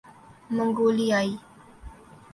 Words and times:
منگولیائی 0.55 1.31